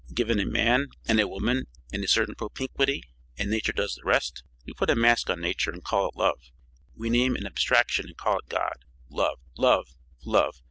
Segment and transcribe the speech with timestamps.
[0.11, 3.03] Given a man and a woman and a certain propinquity,
[3.37, 4.41] and nature does the rest.
[4.65, 6.41] We put a mask on nature and call it love,
[6.95, 8.79] we name an abstraction and call it God.
[9.11, 9.37] Love!
[9.59, 9.89] Love!
[10.25, 10.55] Love!